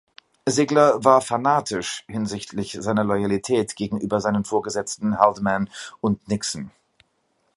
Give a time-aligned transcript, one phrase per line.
[0.49, 6.71] Ziegler war fanatisch hinsichtlich seiner Loyalität gegenüber seinen Vorgesetzten Haldeman und Nixon.